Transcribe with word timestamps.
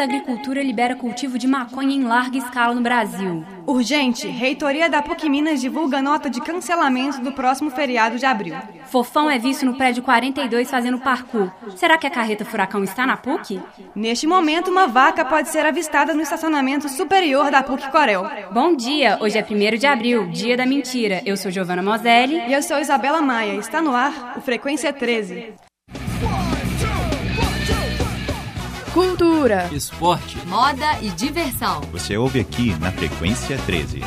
da 0.00 0.04
Agricultura 0.04 0.62
libera 0.62 0.96
cultivo 0.96 1.38
de 1.38 1.46
maconha 1.46 1.94
em 1.94 2.04
larga 2.04 2.38
escala 2.38 2.74
no 2.74 2.80
Brasil. 2.80 3.44
Urgente, 3.66 4.26
reitoria 4.26 4.88
da 4.88 5.02
PUC 5.02 5.28
Minas 5.28 5.60
divulga 5.60 6.00
nota 6.00 6.30
de 6.30 6.40
cancelamento 6.40 7.20
do 7.20 7.32
próximo 7.32 7.70
feriado 7.70 8.16
de 8.16 8.24
abril. 8.24 8.54
Fofão 8.86 9.30
é 9.30 9.38
visto 9.38 9.66
no 9.66 9.74
prédio 9.74 10.02
42 10.02 10.70
fazendo 10.70 10.98
parkour. 10.98 11.50
Será 11.76 11.98
que 11.98 12.06
a 12.06 12.10
carreta 12.10 12.46
furacão 12.46 12.82
está 12.82 13.06
na 13.06 13.18
PUC? 13.18 13.60
Neste 13.94 14.26
momento, 14.26 14.70
uma 14.70 14.86
vaca 14.86 15.22
pode 15.22 15.50
ser 15.50 15.66
avistada 15.66 16.14
no 16.14 16.22
estacionamento 16.22 16.88
superior 16.88 17.50
da 17.50 17.62
PUC 17.62 17.90
Corel. 17.90 18.26
Bom 18.50 18.74
dia, 18.74 19.18
hoje 19.20 19.36
é 19.36 19.44
1 19.44 19.76
de 19.76 19.86
abril, 19.86 20.28
dia 20.28 20.56
da 20.56 20.64
mentira. 20.64 21.20
Eu 21.26 21.36
sou 21.36 21.50
Giovana 21.50 21.82
Moselli. 21.82 22.36
E 22.48 22.54
eu 22.54 22.62
sou 22.62 22.78
Isabela 22.78 23.20
Maia. 23.20 23.56
Está 23.56 23.82
no 23.82 23.94
ar 23.94 24.32
o 24.38 24.40
Frequência 24.40 24.94
13. 24.94 25.52
Cultura, 29.40 29.70
esporte, 29.72 30.36
moda 30.46 31.00
e 31.00 31.08
diversão. 31.08 31.80
Você 31.92 32.14
ouve 32.14 32.40
aqui 32.40 32.78
na 32.78 32.92
Frequência 32.92 33.56
13. 33.64 34.00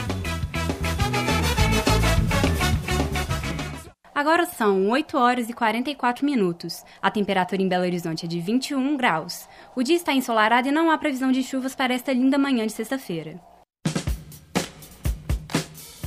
Agora 4.14 4.46
são 4.46 4.90
8 4.92 5.18
horas 5.18 5.50
e 5.50 5.54
44 5.54 6.24
minutos. 6.24 6.84
A 7.02 7.10
temperatura 7.10 7.64
em 7.64 7.68
Belo 7.68 7.84
Horizonte 7.84 8.26
é 8.26 8.30
de 8.30 8.40
21 8.40 8.96
graus. 8.96 9.50
O 9.76 9.82
dia 9.82 9.96
está 9.96 10.14
ensolarado 10.14 10.68
e 10.68 10.72
não 10.72 10.92
há 10.92 10.98
previsão 11.00 11.32
de 11.32 11.42
chuvas 11.42 11.74
para 11.74 11.96
esta 11.96 12.14
linda 12.14 12.38
manhã 12.38 12.68
de 12.68 12.74
sexta-feira. 12.74 13.42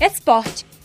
Esporte. 0.00 0.75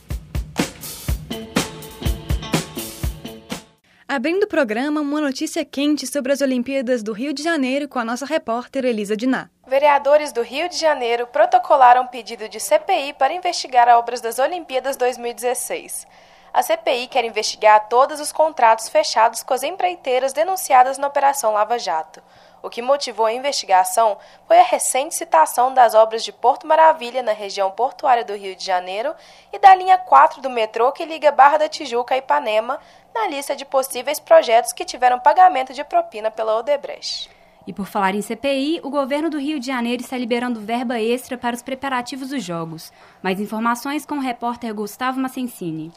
Abrindo 4.14 4.44
o 4.44 4.48
programa, 4.48 5.00
uma 5.00 5.22
notícia 5.22 5.64
quente 5.64 6.06
sobre 6.06 6.34
as 6.34 6.42
Olimpíadas 6.42 7.02
do 7.02 7.14
Rio 7.14 7.34
de 7.34 7.42
Janeiro 7.42 7.88
com 7.88 7.98
a 7.98 8.04
nossa 8.04 8.26
repórter 8.26 8.84
Elisa 8.84 9.16
Diná. 9.16 9.50
Vereadores 9.66 10.34
do 10.34 10.42
Rio 10.42 10.68
de 10.68 10.76
Janeiro 10.76 11.28
protocolaram 11.28 12.06
pedido 12.08 12.50
de 12.50 12.60
CPI 12.60 13.14
para 13.14 13.34
investigar 13.34 13.88
obras 13.88 14.20
das 14.20 14.38
Olimpíadas 14.38 14.98
2016. 14.98 16.06
A 16.54 16.62
CPI 16.62 17.08
quer 17.08 17.24
investigar 17.24 17.88
todos 17.88 18.20
os 18.20 18.34
contratos 18.34 18.90
fechados 18.90 19.44
com 19.44 19.54
as 19.54 19.64
empreiteiras 19.64 20.34
denunciadas 20.34 20.98
na 20.98 21.08
Operação 21.08 21.54
Lava 21.54 21.80
Jato. 21.80 22.22
O 22.64 22.70
que 22.70 22.82
motivou 22.82 23.26
a 23.26 23.34
investigação 23.34 24.18
foi 24.48 24.60
a 24.60 24.64
recente 24.64 25.16
citação 25.16 25.74
das 25.74 25.96
obras 25.96 26.24
de 26.24 26.32
Porto 26.32 26.68
Maravilha, 26.68 27.24
na 27.24 27.32
região 27.32 27.72
portuária 27.72 28.24
do 28.24 28.36
Rio 28.36 28.56
de 28.56 28.64
Janeiro, 28.66 29.16
e 29.52 29.58
da 29.58 29.74
linha 29.74 29.98
4 29.98 30.42
do 30.42 30.50
metrô 30.50 30.92
que 30.92 31.06
liga 31.06 31.32
Barra 31.32 31.58
da 31.58 31.70
Tijuca 31.70 32.14
a 32.14 32.18
Ipanema, 32.18 32.80
na 33.14 33.28
lista 33.28 33.56
de 33.56 33.66
possíveis 33.66 34.20
projetos 34.20 34.74
que 34.74 34.86
tiveram 34.86 35.20
pagamento 35.20 35.74
de 35.74 35.84
propina 35.84 36.30
pela 36.30 36.58
Odebrecht. 36.58 37.30
E 37.66 37.74
por 37.74 37.86
falar 37.86 38.16
em 38.16 38.22
CPI, 38.22 38.82
o 38.84 38.90
governo 38.90 39.30
do 39.30 39.40
Rio 39.40 39.60
de 39.60 39.68
Janeiro 39.68 40.02
está 40.02 40.18
liberando 40.18 40.60
verba 40.60 41.00
extra 41.00 41.38
para 41.38 41.56
os 41.56 41.62
preparativos 41.62 42.30
dos 42.30 42.44
Jogos. 42.44 42.92
Mais 43.22 43.40
informações 43.40 44.06
com 44.06 44.16
o 44.16 44.22
repórter 44.22 44.74
Gustavo 44.74 45.20
Massensini 45.20 45.92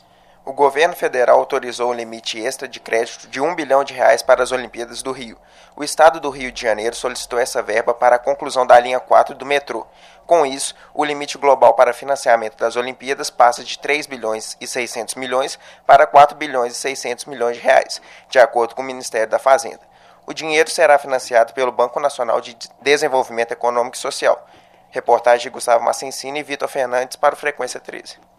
o 0.47 0.53
governo 0.53 0.95
federal 0.95 1.39
autorizou 1.39 1.91
um 1.91 1.95
limite 1.95 2.39
extra 2.39 2.69
de 2.69 2.79
crédito 2.79 3.27
de 3.29 3.41
1 3.41 3.55
bilhão 3.55 3.83
de 3.83 3.95
reais 3.95 4.23
para 4.23 4.43
as 4.43 4.53
Olimpíadas 4.53 5.03
do 5.03 5.11
Rio. 5.11 5.39
O 5.75 5.83
estado 5.83 6.21
do 6.21 6.29
Rio 6.29 6.53
de 6.53 6.61
Janeiro 6.61 6.95
solicitou 6.95 7.39
essa 7.39 7.63
verba 7.63 7.95
para 7.95 8.17
a 8.17 8.19
conclusão 8.19 8.67
da 8.67 8.79
linha 8.79 9.01
4 9.01 9.35
do 9.35 9.47
metrô. 9.47 9.87
Com 10.27 10.45
isso, 10.45 10.75
o 10.93 11.03
limite 11.03 11.39
global 11.39 11.73
para 11.73 11.95
financiamento 11.95 12.59
das 12.59 12.77
Olimpíadas 12.77 13.31
passa 13.31 13.65
de 13.65 13.79
3 13.79 14.07
bilhões 14.07 14.55
e 14.61 14.67
600 14.67 15.15
milhões 15.15 15.59
para 15.87 16.07
4 16.07 16.37
bilhões 16.37 16.75
e 16.75 16.77
600 16.77 17.25
milhões 17.25 17.57
de 17.57 17.63
reais, 17.63 18.03
de 18.29 18.39
acordo 18.39 18.75
com 18.75 18.83
o 18.83 18.85
Ministério 18.85 19.31
da 19.31 19.39
Fazenda. 19.39 19.81
O 20.27 20.35
dinheiro 20.35 20.71
será 20.71 20.99
financiado 20.99 21.55
pelo 21.55 21.73
Banco 21.73 21.99
Nacional 21.99 22.43
de 22.43 22.55
Desenvolvimento 22.83 23.53
Econômico 23.53 23.97
e 23.97 24.01
Social. 24.01 24.47
Reportagem 24.91 25.45
de 25.45 25.51
Gustavo 25.51 25.83
Massensini 25.83 26.41
e 26.41 26.43
Vitor 26.43 26.69
Fernandes 26.69 27.17
para 27.17 27.35
o 27.35 27.39
Frequência 27.39 27.81
13 27.81 28.34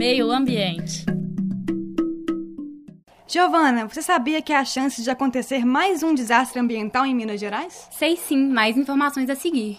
meio 0.00 0.32
ambiente. 0.32 1.04
Giovana, 3.26 3.86
você 3.86 4.00
sabia 4.00 4.40
que 4.40 4.50
há 4.50 4.64
chance 4.64 5.02
de 5.02 5.10
acontecer 5.10 5.62
mais 5.62 6.02
um 6.02 6.14
desastre 6.14 6.58
ambiental 6.58 7.04
em 7.04 7.14
Minas 7.14 7.38
Gerais? 7.38 7.86
Sei 7.90 8.16
sim, 8.16 8.48
mais 8.50 8.78
informações 8.78 9.28
a 9.28 9.36
seguir. 9.36 9.78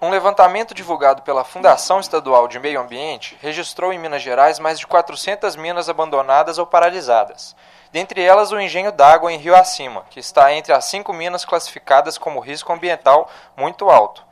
Um 0.00 0.10
levantamento 0.10 0.74
divulgado 0.74 1.22
pela 1.22 1.42
Fundação 1.42 2.00
Estadual 2.00 2.46
de 2.46 2.58
Meio 2.58 2.78
Ambiente 2.78 3.34
registrou 3.40 3.94
em 3.94 3.98
Minas 3.98 4.20
Gerais 4.20 4.58
mais 4.58 4.78
de 4.78 4.86
400 4.86 5.56
minas 5.56 5.88
abandonadas 5.88 6.58
ou 6.58 6.66
paralisadas. 6.66 7.56
Dentre 7.90 8.20
elas, 8.20 8.52
o 8.52 8.60
engenho 8.60 8.92
d'água 8.92 9.32
em 9.32 9.38
Rio 9.38 9.56
Acima, 9.56 10.04
que 10.10 10.20
está 10.20 10.52
entre 10.52 10.74
as 10.74 10.84
cinco 10.84 11.14
minas 11.14 11.46
classificadas 11.46 12.18
como 12.18 12.40
risco 12.40 12.74
ambiental 12.74 13.30
muito 13.56 13.88
alto. 13.88 14.25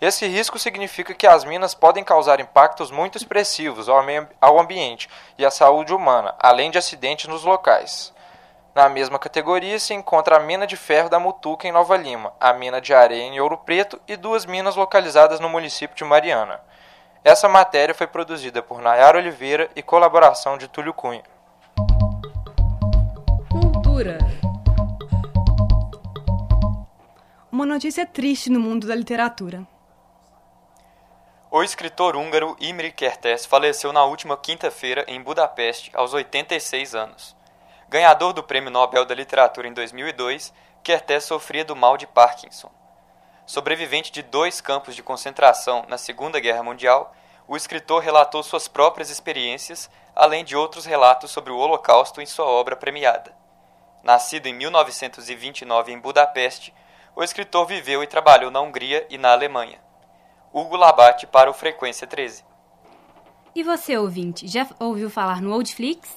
Esse 0.00 0.26
risco 0.26 0.58
significa 0.58 1.14
que 1.14 1.26
as 1.26 1.44
minas 1.44 1.74
podem 1.74 2.04
causar 2.04 2.40
impactos 2.40 2.90
muito 2.90 3.16
expressivos 3.16 3.88
ao 3.88 4.60
ambiente 4.60 5.08
e 5.38 5.44
à 5.44 5.50
saúde 5.50 5.94
humana, 5.94 6.34
além 6.38 6.70
de 6.70 6.78
acidentes 6.78 7.26
nos 7.26 7.44
locais. 7.44 8.12
Na 8.74 8.88
mesma 8.88 9.20
categoria 9.20 9.78
se 9.78 9.94
encontra 9.94 10.36
a 10.36 10.40
mina 10.40 10.66
de 10.66 10.76
ferro 10.76 11.08
da 11.08 11.20
Mutuca, 11.20 11.68
em 11.68 11.72
Nova 11.72 11.96
Lima, 11.96 12.32
a 12.40 12.52
mina 12.52 12.80
de 12.80 12.92
areia 12.92 13.22
em 13.22 13.40
Ouro 13.40 13.56
Preto 13.56 14.00
e 14.08 14.16
duas 14.16 14.44
minas 14.44 14.74
localizadas 14.74 15.38
no 15.38 15.48
município 15.48 15.96
de 15.96 16.02
Mariana. 16.02 16.60
Essa 17.22 17.48
matéria 17.48 17.94
foi 17.94 18.08
produzida 18.08 18.62
por 18.62 18.82
Nayara 18.82 19.16
Oliveira 19.16 19.70
e 19.76 19.82
colaboração 19.82 20.58
de 20.58 20.66
Túlio 20.66 20.92
Cunha. 20.92 21.22
Cultura. 23.48 24.18
Uma 27.50 27.64
notícia 27.64 28.04
triste 28.04 28.50
no 28.50 28.58
mundo 28.58 28.88
da 28.88 28.94
literatura. 28.96 29.64
O 31.56 31.62
escritor 31.62 32.16
húngaro 32.16 32.56
Imre 32.58 32.90
Kertész 32.90 33.46
faleceu 33.46 33.92
na 33.92 34.04
última 34.04 34.36
quinta-feira 34.36 35.04
em 35.06 35.22
Budapeste, 35.22 35.88
aos 35.94 36.12
86 36.12 36.96
anos. 36.96 37.36
Ganhador 37.88 38.32
do 38.32 38.42
Prêmio 38.42 38.72
Nobel 38.72 39.04
da 39.04 39.14
Literatura 39.14 39.68
em 39.68 39.72
2002, 39.72 40.52
Kertész 40.82 41.26
sofria 41.26 41.64
do 41.64 41.76
mal 41.76 41.96
de 41.96 42.08
Parkinson. 42.08 42.72
Sobrevivente 43.46 44.10
de 44.10 44.20
dois 44.20 44.60
campos 44.60 44.96
de 44.96 45.02
concentração 45.04 45.84
na 45.86 45.96
Segunda 45.96 46.40
Guerra 46.40 46.64
Mundial, 46.64 47.14
o 47.46 47.56
escritor 47.56 48.02
relatou 48.02 48.42
suas 48.42 48.66
próprias 48.66 49.08
experiências, 49.08 49.88
além 50.12 50.44
de 50.44 50.56
outros 50.56 50.84
relatos 50.84 51.30
sobre 51.30 51.52
o 51.52 51.56
Holocausto 51.56 52.20
em 52.20 52.26
sua 52.26 52.46
obra 52.46 52.74
premiada. 52.74 53.32
Nascido 54.02 54.48
em 54.48 54.54
1929 54.54 55.92
em 55.92 56.00
Budapeste, 56.00 56.74
o 57.14 57.22
escritor 57.22 57.64
viveu 57.64 58.02
e 58.02 58.08
trabalhou 58.08 58.50
na 58.50 58.60
Hungria 58.60 59.06
e 59.08 59.16
na 59.16 59.30
Alemanha. 59.30 59.83
Hugo 60.54 60.76
Labate 60.76 61.26
para 61.26 61.50
o 61.50 61.52
Frequência 61.52 62.06
13. 62.06 62.44
E 63.56 63.64
você, 63.64 63.98
ouvinte, 63.98 64.46
já 64.46 64.64
ouviu 64.78 65.10
falar 65.10 65.42
no 65.42 65.52
Oldflix? 65.52 66.08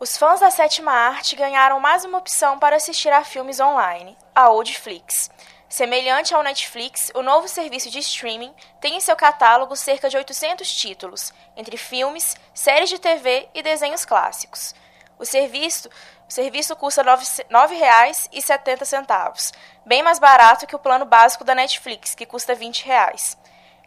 Os 0.00 0.16
fãs 0.16 0.40
da 0.40 0.50
sétima 0.50 0.90
arte 0.90 1.36
ganharam 1.36 1.78
mais 1.78 2.02
uma 2.02 2.16
opção 2.16 2.58
para 2.58 2.76
assistir 2.76 3.12
a 3.12 3.22
filmes 3.22 3.60
online, 3.60 4.16
a 4.34 4.48
Oldflix. 4.48 5.30
Semelhante 5.68 6.34
ao 6.34 6.42
Netflix, 6.42 7.12
o 7.14 7.20
novo 7.20 7.46
serviço 7.46 7.90
de 7.90 7.98
streaming 7.98 8.54
tem 8.80 8.96
em 8.96 9.00
seu 9.00 9.14
catálogo 9.14 9.76
cerca 9.76 10.08
de 10.08 10.16
800 10.16 10.74
títulos, 10.74 11.34
entre 11.54 11.76
filmes, 11.76 12.38
séries 12.54 12.88
de 12.88 12.98
TV 12.98 13.50
e 13.52 13.62
desenhos 13.62 14.06
clássicos. 14.06 14.74
O 15.18 15.26
serviço, 15.26 15.90
o 16.26 16.32
serviço 16.32 16.74
custa 16.74 17.02
R$ 17.02 17.10
9,70, 17.10 19.52
bem 19.84 20.02
mais 20.02 20.18
barato 20.18 20.66
que 20.66 20.74
o 20.74 20.78
plano 20.78 21.04
básico 21.04 21.44
da 21.44 21.54
Netflix, 21.54 22.14
que 22.14 22.24
custa 22.24 22.54
20 22.54 22.86
reais. 22.86 23.36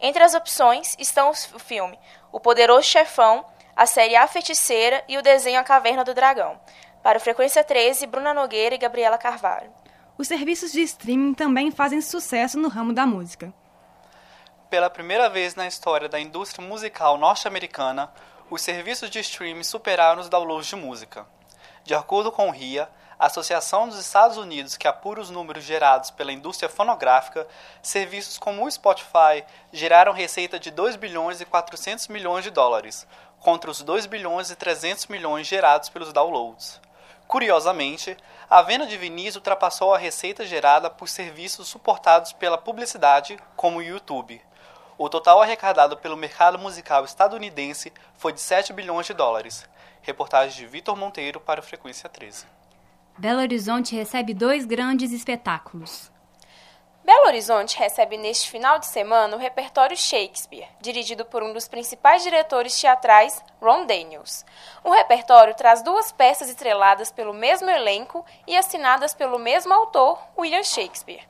Entre 0.04 0.20
as 0.20 0.34
opções 0.34 0.96
estão 0.98 1.30
o 1.30 1.58
filme 1.60 1.96
O 2.32 2.40
Poderoso 2.40 2.82
Chefão, 2.82 3.46
a 3.76 3.86
série 3.86 4.16
A 4.16 4.26
Feiticeira 4.26 5.04
e 5.08 5.16
o 5.16 5.22
desenho 5.22 5.60
A 5.60 5.62
Caverna 5.62 6.02
do 6.02 6.12
Dragão. 6.12 6.60
Para 7.04 7.18
o 7.18 7.20
Frequência 7.20 7.62
13, 7.62 8.08
Bruna 8.08 8.34
Nogueira 8.34 8.74
e 8.74 8.78
Gabriela 8.78 9.16
Carvalho. 9.16 9.72
Os 10.18 10.26
serviços 10.26 10.72
de 10.72 10.80
streaming 10.82 11.34
também 11.34 11.70
fazem 11.70 12.00
sucesso 12.00 12.58
no 12.58 12.68
ramo 12.68 12.92
da 12.92 13.06
música. 13.06 13.54
Pela 14.68 14.90
primeira 14.90 15.30
vez 15.30 15.54
na 15.54 15.68
história 15.68 16.08
da 16.08 16.18
indústria 16.18 16.66
musical 16.66 17.16
norte-americana, 17.16 18.12
os 18.50 18.60
serviços 18.60 19.08
de 19.08 19.20
streaming 19.20 19.62
superaram 19.62 20.20
os 20.20 20.28
downloads 20.28 20.66
de 20.66 20.74
música. 20.74 21.24
De 21.84 21.94
acordo 21.94 22.32
com 22.32 22.48
o 22.48 22.50
RIA, 22.50 22.90
a 23.22 23.26
Associação 23.26 23.88
dos 23.88 24.00
Estados 24.00 24.36
Unidos, 24.36 24.76
que 24.76 24.88
apura 24.88 25.20
os 25.20 25.30
números 25.30 25.62
gerados 25.62 26.10
pela 26.10 26.32
indústria 26.32 26.68
fonográfica, 26.68 27.46
serviços 27.80 28.36
como 28.36 28.66
o 28.66 28.68
Spotify 28.68 29.44
geraram 29.72 30.12
receita 30.12 30.58
de 30.58 30.72
2 30.72 30.96
bilhões 30.96 31.40
e 31.40 31.44
400 31.44 32.08
milhões 32.08 32.42
de 32.42 32.50
dólares, 32.50 33.06
contra 33.38 33.70
os 33.70 33.80
2 33.80 34.06
bilhões 34.06 34.50
e 34.50 34.56
300 34.56 35.06
milhões 35.06 35.46
gerados 35.46 35.88
pelos 35.88 36.12
downloads. 36.12 36.80
Curiosamente, 37.28 38.16
a 38.50 38.60
venda 38.60 38.88
de 38.88 38.96
vinis 38.96 39.36
ultrapassou 39.36 39.94
a 39.94 39.98
receita 39.98 40.44
gerada 40.44 40.90
por 40.90 41.08
serviços 41.08 41.68
suportados 41.68 42.32
pela 42.32 42.58
publicidade, 42.58 43.38
como 43.54 43.78
o 43.78 43.82
YouTube. 43.84 44.42
O 44.98 45.08
total 45.08 45.40
arrecadado 45.40 45.96
pelo 45.96 46.16
mercado 46.16 46.58
musical 46.58 47.04
estadunidense 47.04 47.92
foi 48.16 48.32
de 48.32 48.40
7 48.40 48.72
bilhões 48.72 49.06
de 49.06 49.14
dólares. 49.14 49.64
Reportagem 50.02 50.56
de 50.56 50.66
Vitor 50.66 50.96
Monteiro 50.96 51.38
para 51.38 51.60
o 51.60 51.62
Frequência 51.62 52.08
13. 52.08 52.61
Belo 53.22 53.38
Horizonte 53.38 53.94
recebe 53.94 54.34
dois 54.34 54.64
grandes 54.64 55.12
espetáculos. 55.12 56.10
Belo 57.04 57.28
Horizonte 57.28 57.78
recebe 57.78 58.16
neste 58.16 58.50
final 58.50 58.80
de 58.80 58.86
semana 58.86 59.36
o 59.36 59.38
repertório 59.38 59.96
Shakespeare, 59.96 60.66
dirigido 60.80 61.24
por 61.24 61.40
um 61.40 61.52
dos 61.52 61.68
principais 61.68 62.24
diretores 62.24 62.80
teatrais, 62.80 63.40
Ron 63.60 63.86
Daniels. 63.86 64.44
O 64.82 64.90
repertório 64.90 65.54
traz 65.54 65.84
duas 65.84 66.10
peças 66.10 66.48
estreladas 66.48 67.12
pelo 67.12 67.32
mesmo 67.32 67.70
elenco 67.70 68.26
e 68.44 68.56
assinadas 68.56 69.14
pelo 69.14 69.38
mesmo 69.38 69.72
autor, 69.72 70.18
William 70.36 70.64
Shakespeare. 70.64 71.22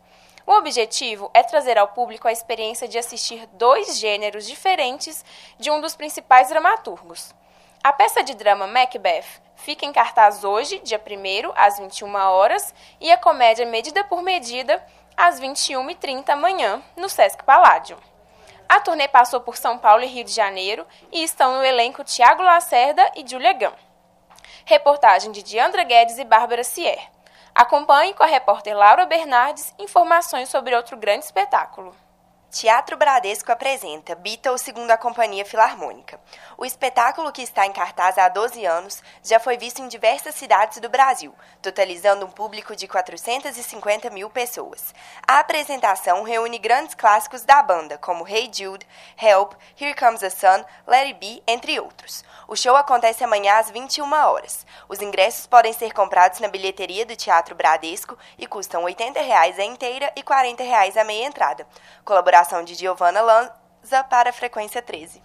O 0.47 0.53
objetivo 0.53 1.31
é 1.35 1.43
trazer 1.43 1.77
ao 1.77 1.89
público 1.89 2.27
a 2.27 2.33
experiência 2.33 2.89
de 2.89 2.97
assistir 2.97 3.47
dois 3.53 3.99
gêneros 3.99 4.47
diferentes 4.47 5.23
de 5.59 5.71
um 5.71 5.79
dos 5.79 5.95
principais 5.95 6.49
dramaturgos. 6.49 7.35
A 7.85 7.93
peça 7.93 8.23
de 8.23 8.35
drama 8.35 8.69
Macbeth 8.69 9.25
fica 9.57 9.85
em 9.85 9.93
cartaz 9.93 10.45
hoje, 10.45 10.79
dia 10.85 11.03
1 11.05 11.53
às 11.57 11.81
21 11.81 12.15
horas, 12.15 12.73
e 13.01 13.11
a 13.11 13.17
comédia 13.17 13.67
Medida 13.67 14.05
por 14.05 14.23
Medida 14.23 14.81
às 15.17 15.41
21h30 15.41 16.29
amanhã, 16.31 16.81
no 16.97 17.09
Sesc 17.09 17.43
Paládio. 17.43 17.99
A 18.69 18.79
turnê 18.79 19.09
passou 19.09 19.41
por 19.41 19.57
São 19.57 19.79
Paulo 19.79 20.05
e 20.05 20.07
Rio 20.07 20.23
de 20.23 20.31
Janeiro 20.31 20.87
e 21.11 21.25
estão 21.25 21.57
no 21.57 21.65
elenco 21.65 22.05
Tiago 22.05 22.41
Lacerda 22.41 23.11
e 23.17 23.29
Julia 23.29 23.53
Gam. 23.53 23.75
Reportagem 24.65 25.33
de 25.33 25.43
Diandra 25.43 25.83
Guedes 25.83 26.19
e 26.19 26.25
Bárbara 26.25 26.63
Sier. 26.63 27.11
Acompanhe 27.53 28.15
com 28.15 28.23
a 28.23 28.27
repórter 28.27 28.77
Laura 28.77 29.07
Bernardes 29.07 29.75
informações 29.77 30.49
sobre 30.49 30.77
outro 30.77 30.97
grande 30.97 31.25
espetáculo. 31.25 31.93
Teatro 32.53 32.99
Bradesco 32.99 33.51
apresenta 33.51 34.15
Beatles 34.15 34.61
segundo 34.61 34.91
a 34.91 34.99
Companhia 34.99 35.43
Filarmônica. 35.43 36.21
O 36.59 36.67
espetáculo, 36.67 37.33
que 37.33 37.41
está 37.41 37.67
em 37.67 37.73
cartaz 37.73 38.19
há 38.19 38.29
12 38.29 38.67
anos, 38.67 39.03
já 39.25 39.41
foi 39.41 39.57
visto 39.57 39.81
em 39.81 39.89
diversas 39.89 40.35
cidades 40.35 40.79
do 40.79 40.91
Brasil, 40.91 41.35
totalizando 41.63 42.27
um 42.27 42.31
público 42.31 42.77
de 42.77 42.87
450 42.87 44.11
mil 44.11 44.29
pessoas. 44.29 44.95
A 45.27 45.39
apresentação 45.39 46.23
reúne 46.25 46.59
grandes 46.59 46.95
clássicos 46.95 47.43
da 47.43 47.63
banda, 47.63 47.97
como 47.97 48.29
Hey 48.29 48.51
Jude, 48.53 48.87
Help, 49.17 49.55
Here 49.81 49.95
Comes 49.95 50.21
the 50.21 50.29
Sun, 50.29 50.63
Let 50.87 51.07
It 51.07 51.15
Be, 51.15 51.43
entre 51.47 51.81
outros. 51.81 52.23
O 52.47 52.55
show 52.55 52.77
acontece 52.77 53.25
amanhã 53.25 53.61
às 53.61 53.71
21 53.71 54.13
horas. 54.13 54.67
Os 54.91 55.01
ingressos 55.01 55.47
podem 55.47 55.73
ser 55.73 55.95
comprados 55.95 56.39
na 56.39 56.49
bilheteria 56.49 57.07
do 57.07 57.17
Teatro 57.17 57.55
Bradesco 57.55 58.19
e 58.37 58.47
custam 58.47 58.83
R$ 58.83 58.89
80 58.89 59.21
a 59.21 59.65
inteira 59.65 60.13
e 60.15 60.21
R$ 60.21 60.25
40 60.25 60.63
a 61.01 61.05
meia 61.05 61.27
entrada. 61.27 61.67
Colaboração 62.05 62.42
de 62.65 62.75
Giovanna 62.75 63.21
Lanza 63.21 64.03
para 64.11 64.31
a 64.31 64.33
Frequência 64.33 64.83
13. 64.83 65.23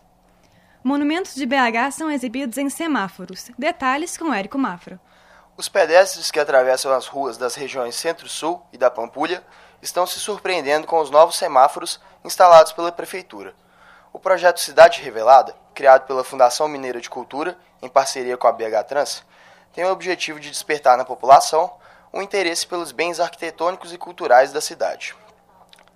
Monumentos 0.84 1.34
de 1.34 1.48
BH 1.48 1.92
são 1.92 2.12
exibidos 2.12 2.60
em 2.60 2.70
semáforos. 2.70 3.50
Detalhes 3.58 4.16
com 4.16 4.32
Érico 4.32 4.58
Mafra. 4.58 5.00
Os 5.58 5.68
pedestres 5.68 6.30
que 6.30 6.40
atravessam 6.40 6.94
as 6.94 7.08
ruas 7.08 7.36
das 7.36 7.56
regiões 7.56 7.96
Centro-Sul 7.96 8.64
e 8.72 8.78
da 8.78 8.92
Pampulha 8.92 9.44
estão 9.82 10.06
se 10.06 10.20
surpreendendo 10.20 10.86
com 10.86 11.00
os 11.00 11.10
novos 11.10 11.36
semáforos 11.36 12.00
instalados 12.24 12.72
pela 12.72 12.92
Prefeitura. 12.92 13.56
O 14.14 14.20
projeto 14.20 14.60
Cidade 14.60 15.02
Revelada, 15.02 15.56
criado 15.74 16.06
pela 16.06 16.24
Fundação 16.24 16.68
Mineira 16.68 17.02
de 17.02 17.10
Cultura, 17.10 17.58
em 17.82 17.90
parceria 17.90 18.38
com 18.38 18.48
a 18.48 18.52
BH 18.52 18.84
Trans, 18.88 19.26
tem 19.74 19.84
o 19.84 19.92
objetivo 19.92 20.40
de 20.40 20.52
despertar 20.52 20.96
na 20.96 21.04
população 21.04 21.74
o 22.14 22.22
interesse 22.22 22.66
pelos 22.66 22.92
bens 22.92 23.20
arquitetônicos 23.20 23.92
e 23.92 23.98
culturais 23.98 24.54
da 24.54 24.62
cidade. 24.62 25.16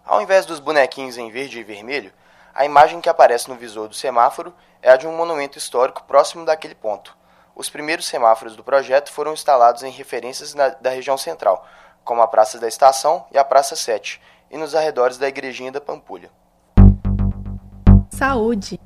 Ao 0.05 0.21
invés 0.21 0.45
dos 0.45 0.59
bonequinhos 0.59 1.17
em 1.17 1.29
verde 1.29 1.59
e 1.59 1.63
vermelho, 1.63 2.11
a 2.53 2.65
imagem 2.65 2.99
que 2.99 3.09
aparece 3.09 3.49
no 3.49 3.55
visor 3.55 3.87
do 3.87 3.95
semáforo 3.95 4.53
é 4.81 4.91
a 4.91 4.97
de 4.97 5.07
um 5.07 5.15
monumento 5.15 5.57
histórico 5.57 6.03
próximo 6.03 6.43
daquele 6.43 6.75
ponto. 6.75 7.15
Os 7.55 7.69
primeiros 7.69 8.07
semáforos 8.07 8.55
do 8.55 8.63
projeto 8.63 9.11
foram 9.11 9.33
instalados 9.33 9.83
em 9.83 9.91
referências 9.91 10.53
na, 10.53 10.69
da 10.69 10.89
região 10.89 11.17
central, 11.17 11.65
como 12.03 12.21
a 12.21 12.27
Praça 12.27 12.59
da 12.59 12.67
Estação 12.67 13.25
e 13.31 13.37
a 13.37 13.43
Praça 13.43 13.75
7, 13.75 14.19
e 14.49 14.57
nos 14.57 14.73
arredores 14.73 15.17
da 15.17 15.27
Igrejinha 15.27 15.71
da 15.71 15.79
Pampulha. 15.79 16.31
Saúde. 18.09 18.79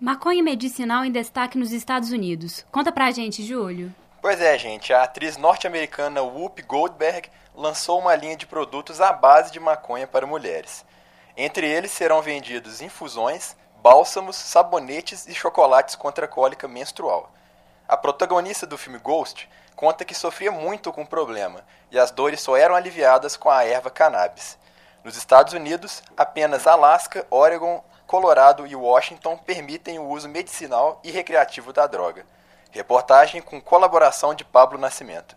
Maconha 0.00 0.42
medicinal 0.42 1.04
em 1.04 1.10
destaque 1.10 1.56
nos 1.56 1.72
Estados 1.72 2.10
Unidos. 2.10 2.64
Conta 2.70 2.92
pra 2.92 3.10
gente, 3.10 3.42
Júlio. 3.42 3.92
Pois 4.24 4.40
é, 4.40 4.56
gente. 4.56 4.90
A 4.90 5.02
atriz 5.02 5.36
norte-americana 5.36 6.22
Whoopi 6.22 6.62
Goldberg 6.62 7.30
lançou 7.54 7.98
uma 7.98 8.14
linha 8.14 8.34
de 8.34 8.46
produtos 8.46 8.98
à 8.98 9.12
base 9.12 9.52
de 9.52 9.60
maconha 9.60 10.06
para 10.06 10.26
mulheres. 10.26 10.82
Entre 11.36 11.68
eles 11.68 11.92
serão 11.92 12.22
vendidos 12.22 12.80
infusões, 12.80 13.54
bálsamos, 13.82 14.36
sabonetes 14.36 15.26
e 15.28 15.34
chocolates 15.34 15.94
contra 15.94 16.24
a 16.24 16.28
cólica 16.28 16.66
menstrual. 16.66 17.30
A 17.86 17.98
protagonista 17.98 18.66
do 18.66 18.78
filme 18.78 18.98
Ghost 18.98 19.46
conta 19.76 20.06
que 20.06 20.14
sofria 20.14 20.50
muito 20.50 20.90
com 20.90 21.02
o 21.02 21.06
problema 21.06 21.62
e 21.90 21.98
as 21.98 22.10
dores 22.10 22.40
só 22.40 22.56
eram 22.56 22.74
aliviadas 22.74 23.36
com 23.36 23.50
a 23.50 23.62
erva 23.62 23.90
cannabis. 23.90 24.56
Nos 25.04 25.18
Estados 25.18 25.52
Unidos, 25.52 26.02
apenas 26.16 26.66
Alaska, 26.66 27.26
Oregon, 27.30 27.84
Colorado 28.06 28.66
e 28.66 28.74
Washington 28.74 29.36
permitem 29.36 29.98
o 29.98 30.08
uso 30.08 30.30
medicinal 30.30 30.98
e 31.04 31.10
recreativo 31.10 31.74
da 31.74 31.86
droga. 31.86 32.24
Reportagem 32.74 33.40
com 33.40 33.60
colaboração 33.60 34.34
de 34.34 34.44
Pablo 34.44 34.76
Nascimento 34.76 35.36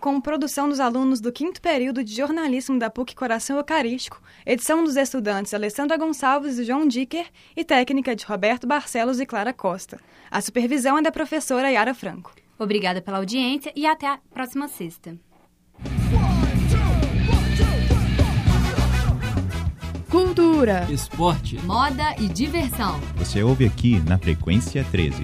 com 0.00 0.20
produção 0.20 0.68
dos 0.68 0.80
alunos 0.80 1.20
do 1.20 1.30
quinto 1.30 1.62
período 1.62 2.02
de 2.02 2.12
jornalismo 2.12 2.76
da 2.76 2.90
PUC 2.90 3.14
Coração 3.14 3.56
Eucarístico, 3.58 4.20
edição 4.44 4.82
dos 4.82 4.96
estudantes 4.96 5.54
Alessandra 5.54 5.96
Gonçalves 5.96 6.58
e 6.58 6.64
João 6.64 6.88
Dicker 6.88 7.24
e 7.56 7.64
técnica 7.64 8.16
de 8.16 8.24
Roberto 8.24 8.66
Barcelos 8.66 9.20
e 9.20 9.26
Clara 9.26 9.52
Costa. 9.52 10.00
A 10.28 10.40
supervisão 10.40 10.98
é 10.98 11.02
da 11.02 11.12
professora 11.12 11.70
Yara 11.70 11.94
Franco. 11.94 12.34
Obrigada 12.58 13.00
pela 13.00 13.18
audiência 13.18 13.72
e 13.76 13.86
até 13.86 14.08
a 14.08 14.18
próxima 14.34 14.66
sexta. 14.66 15.16
Cultura, 20.10 20.84
esporte, 20.90 21.58
moda 21.62 22.16
e 22.18 22.28
diversão. 22.28 23.00
Você 23.14 23.40
ouve 23.40 23.66
aqui 23.66 24.00
na 24.00 24.18
Frequência 24.18 24.84
13. 24.90 25.22